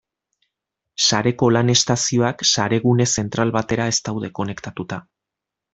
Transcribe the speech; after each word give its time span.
Sareko 1.07 1.49
lan-estazioak 1.57 2.43
sare 2.55 2.81
gune 2.89 3.07
zentral 3.21 3.55
batera 3.59 3.87
ez 3.95 3.99
daude 4.09 4.33
konektatuta. 4.41 5.05